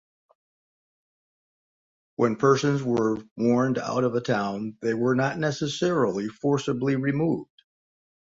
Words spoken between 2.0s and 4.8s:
When persons were warned out of a town,